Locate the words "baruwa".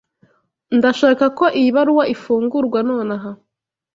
1.75-2.03